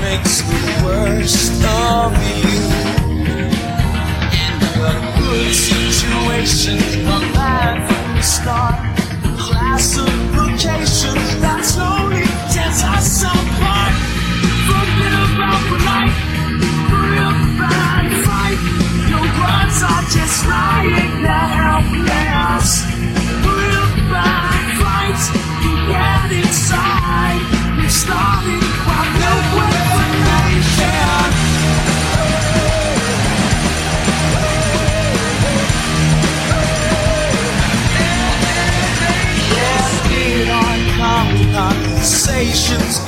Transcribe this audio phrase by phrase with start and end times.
[0.00, 0.65] makes the
[42.36, 42.98] conversations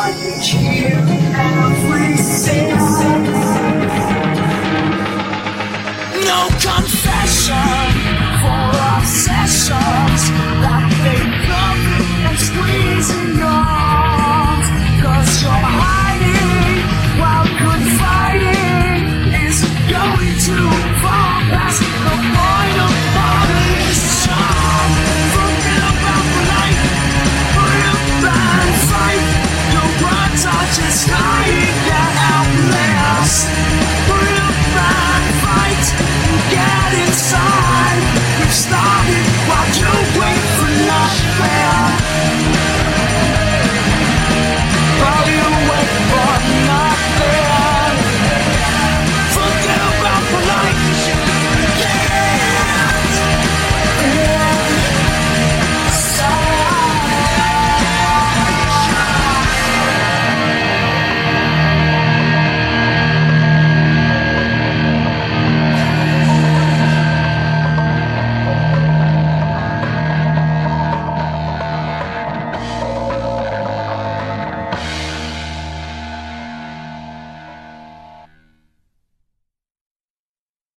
[0.00, 0.94] I you
[1.34, 2.98] every sense?
[6.24, 7.90] No confession
[8.40, 8.64] for
[8.94, 10.22] obsessions
[10.62, 11.82] that they love
[12.28, 13.47] and squeezing your